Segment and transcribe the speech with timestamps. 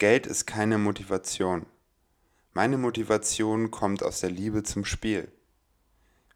[0.00, 1.66] Geld ist keine Motivation.
[2.54, 5.30] Meine Motivation kommt aus der Liebe zum Spiel.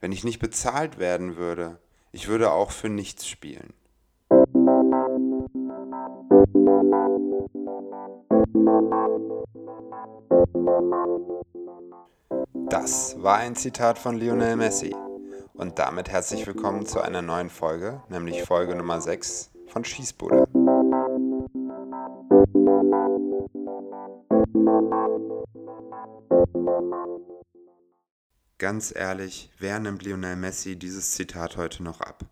[0.00, 1.78] Wenn ich nicht bezahlt werden würde,
[2.12, 3.72] ich würde auch für nichts spielen.
[12.68, 14.94] Das war ein Zitat von Lionel Messi.
[15.54, 20.53] Und damit herzlich willkommen zu einer neuen Folge, nämlich Folge Nummer 6 von Schießbude.
[28.64, 32.24] Ganz ehrlich, wer nimmt Lionel Messi dieses Zitat heute noch ab?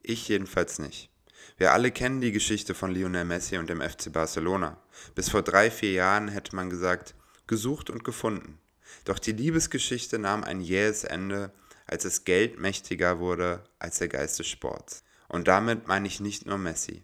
[0.00, 1.10] Ich jedenfalls nicht.
[1.56, 4.80] Wir alle kennen die Geschichte von Lionel Messi und dem FC Barcelona.
[5.16, 7.16] Bis vor drei, vier Jahren hätte man gesagt,
[7.48, 8.60] gesucht und gefunden.
[9.04, 11.50] Doch die Liebesgeschichte nahm ein jähes Ende,
[11.88, 15.02] als das Geld mächtiger wurde als der Geist des Sports.
[15.26, 17.02] Und damit meine ich nicht nur Messi.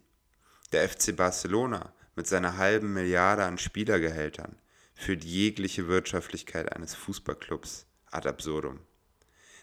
[0.70, 4.54] Der FC Barcelona mit seiner halben Milliarde an Spielergehältern
[4.94, 8.80] führt jegliche Wirtschaftlichkeit eines Fußballclubs ad absurdum.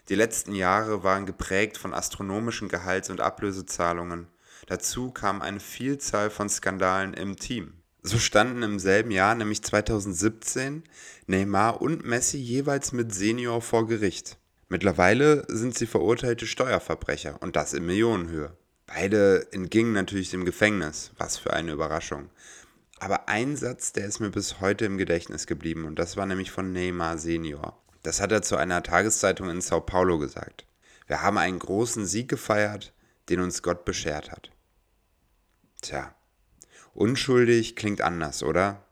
[0.10, 4.28] Die letzten Jahre waren geprägt von astronomischen Gehalts- und Ablösezahlungen.
[4.68, 7.74] Dazu kam eine Vielzahl von Skandalen im Team.
[8.04, 10.84] So standen im selben Jahr, nämlich 2017,
[11.28, 14.38] Neymar und Messi jeweils mit Senior vor Gericht.
[14.70, 18.56] Mittlerweile sind sie verurteilte Steuerverbrecher und das in Millionenhöhe.
[18.88, 22.30] Beide entgingen natürlich dem Gefängnis, was für eine Überraschung.
[23.00, 26.52] Aber ein Satz, der ist mir bis heute im Gedächtnis geblieben und das war nämlich
[26.52, 27.78] von Neymar Senior.
[28.04, 30.66] Das hat er zu einer Tageszeitung in Sao Paulo gesagt.
[31.08, 32.94] Wir haben einen großen Sieg gefeiert,
[33.30, 34.52] den uns Gott beschert hat.
[35.82, 36.16] Tja,
[36.94, 38.86] unschuldig klingt anders, oder?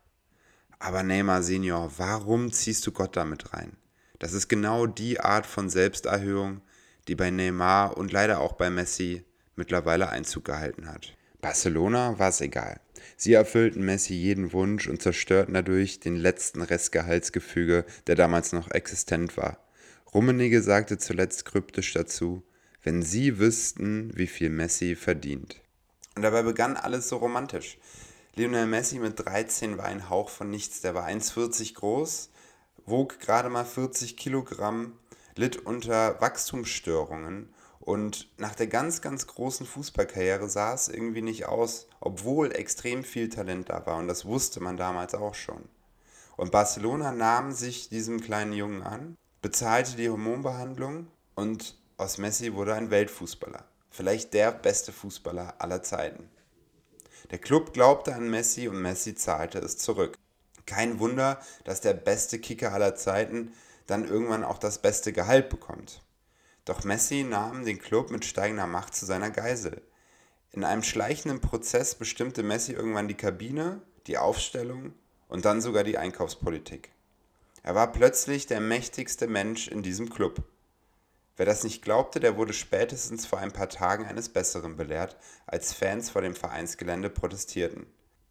[0.80, 3.78] Aber Neymar Senior, warum ziehst du Gott damit rein?
[4.20, 6.62] Das ist genau die Art von Selbsterhöhung,
[7.08, 11.16] die bei Neymar und leider auch bei Messi mittlerweile Einzug gehalten hat.
[11.42, 12.80] Barcelona war es egal.
[13.17, 19.38] Sie erfüllten Messi jeden Wunsch und zerstörten dadurch den letzten Restgehaltsgefüge, der damals noch existent
[19.38, 19.58] war.
[20.14, 22.43] Rummenigge sagte zuletzt kryptisch dazu,
[22.83, 25.61] wenn Sie wüssten, wie viel Messi verdient.
[26.15, 27.77] Und dabei begann alles so romantisch.
[28.36, 30.82] Lionel Messi mit 13 war ein Hauch von nichts.
[30.82, 32.30] Der war 1,40 groß,
[32.86, 34.93] wog gerade mal 40 Kilogramm,
[35.36, 37.49] litt unter Wachstumsstörungen
[37.89, 43.30] und nach der ganz, ganz großen Fußballkarriere sah es irgendwie nicht aus, obwohl extrem viel
[43.30, 43.98] Talent da war.
[43.98, 45.67] Und das wusste man damals auch schon.
[46.38, 52.76] Und Barcelona nahm sich diesem kleinen Jungen an, bezahlte die Hormonbehandlung und aus Messi wurde
[52.76, 53.66] ein Weltfußballer.
[53.89, 56.30] Vielleicht der beste Fußballer aller Zeiten.
[57.32, 60.16] Der Club glaubte an Messi und Messi zahlte es zurück.
[60.67, 63.52] Kein Wunder, dass der beste Kicker aller Zeiten
[63.88, 66.04] dann irgendwann auch das beste Gehalt bekommt.
[66.70, 69.82] Doch Messi nahm den Club mit steigender Macht zu seiner Geisel.
[70.52, 74.94] In einem schleichenden Prozess bestimmte Messi irgendwann die Kabine, die Aufstellung
[75.30, 76.92] und dann sogar die Einkaufspolitik.
[77.64, 80.44] Er war plötzlich der mächtigste Mensch in diesem Club.
[81.38, 85.74] Wer das nicht glaubte, der wurde spätestens vor ein paar Tagen eines Besseren belehrt, als
[85.74, 87.88] Fans vor dem Vereinsgelände protestierten.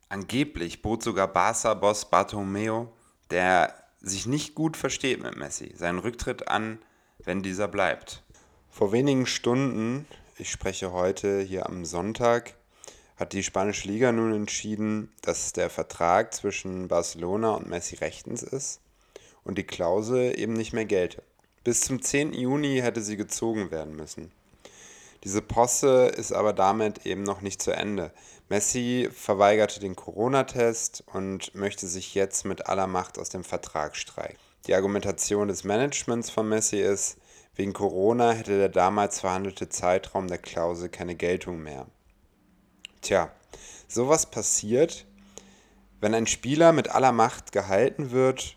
[0.08, 2.92] Angeblich bot sogar Barca-Boss Bartomeo,
[3.32, 6.78] der sich nicht gut versteht mit Messi, seinen Rücktritt an,
[7.24, 8.22] wenn dieser bleibt.
[8.78, 10.06] Vor wenigen Stunden,
[10.36, 12.54] ich spreche heute hier am Sonntag,
[13.16, 18.78] hat die spanische Liga nun entschieden, dass der Vertrag zwischen Barcelona und Messi rechtens ist
[19.42, 21.24] und die Klausel eben nicht mehr gelte.
[21.64, 22.32] Bis zum 10.
[22.34, 24.30] Juni hätte sie gezogen werden müssen.
[25.24, 28.12] Diese Posse ist aber damit eben noch nicht zu Ende.
[28.48, 34.38] Messi verweigerte den Corona-Test und möchte sich jetzt mit aller Macht aus dem Vertrag streichen.
[34.68, 37.16] Die Argumentation des Managements von Messi ist,
[37.58, 41.88] Wegen Corona hätte der damals verhandelte Zeitraum der Klausel keine Geltung mehr.
[43.02, 43.32] Tja,
[43.88, 45.06] sowas passiert,
[46.00, 48.56] wenn ein Spieler mit aller Macht gehalten wird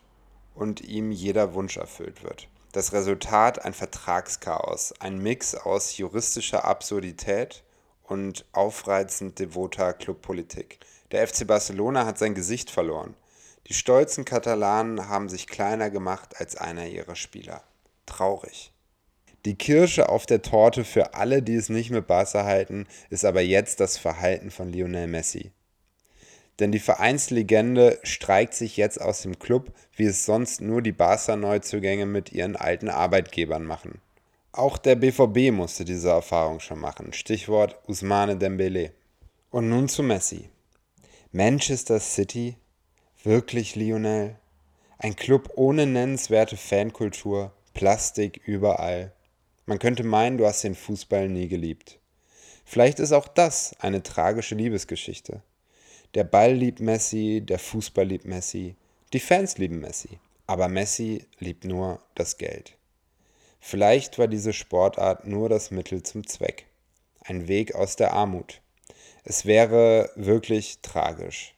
[0.53, 2.47] und ihm jeder Wunsch erfüllt wird.
[2.73, 7.63] Das Resultat ein Vertragschaos, ein Mix aus juristischer Absurdität
[8.03, 10.77] und aufreizend devoter Clubpolitik.
[11.11, 13.15] Der FC Barcelona hat sein Gesicht verloren.
[13.65, 17.63] Die stolzen Katalanen haben sich kleiner gemacht als einer ihrer Spieler.
[18.05, 18.70] Traurig.
[19.45, 23.41] Die Kirsche auf der Torte für alle, die es nicht mit Barca halten, ist aber
[23.41, 25.51] jetzt das Verhalten von Lionel Messi.
[26.59, 32.05] Denn die Vereinslegende streikt sich jetzt aus dem Club, wie es sonst nur die Barca-Neuzugänge
[32.05, 33.99] mit ihren alten Arbeitgebern machen.
[34.51, 37.13] Auch der BVB musste diese Erfahrung schon machen.
[37.13, 38.91] Stichwort Usmane Dembele.
[39.49, 40.49] Und nun zu Messi.
[41.31, 42.57] Manchester City?
[43.23, 44.35] Wirklich Lionel?
[44.99, 49.13] Ein Club ohne nennenswerte Fankultur, Plastik überall.
[49.71, 51.97] Man könnte meinen, du hast den Fußball nie geliebt.
[52.65, 55.43] Vielleicht ist auch das eine tragische Liebesgeschichte.
[56.13, 58.75] Der Ball liebt Messi, der Fußball liebt Messi,
[59.13, 60.19] die Fans lieben Messi.
[60.45, 62.75] Aber Messi liebt nur das Geld.
[63.61, 66.65] Vielleicht war diese Sportart nur das Mittel zum Zweck.
[67.23, 68.59] Ein Weg aus der Armut.
[69.23, 71.55] Es wäre wirklich tragisch.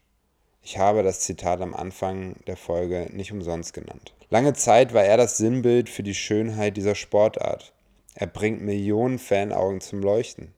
[0.62, 4.13] Ich habe das Zitat am Anfang der Folge nicht umsonst genannt.
[4.30, 7.74] Lange Zeit war er das Sinnbild für die Schönheit dieser Sportart.
[8.15, 10.54] Er bringt Millionen Fanaugen zum Leuchten.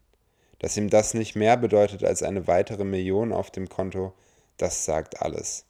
[0.59, 4.13] Dass ihm das nicht mehr bedeutet als eine weitere Million auf dem Konto,
[4.57, 5.65] das sagt alles.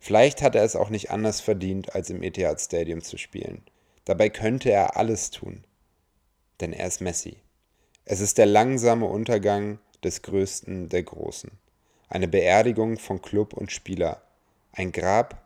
[0.00, 3.62] Vielleicht hat er es auch nicht anders verdient, als im Etihad Stadium zu spielen.
[4.04, 5.64] Dabei könnte er alles tun.
[6.60, 7.36] Denn er ist Messi.
[8.04, 11.50] Es ist der langsame Untergang des Größten der Großen.
[12.08, 14.22] Eine Beerdigung von Club und Spieler.
[14.72, 15.42] Ein Grab,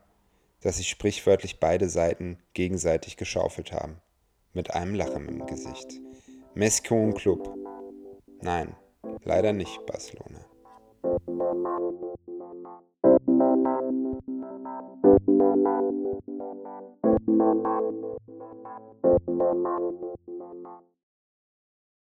[0.60, 4.00] das sich sprichwörtlich beide Seiten gegenseitig geschaufelt haben.
[4.54, 6.00] Mit einem Lachen im Gesicht.
[6.54, 7.56] Mescon Club.
[8.43, 8.76] Nein,
[9.25, 10.44] leider nicht Barcelona.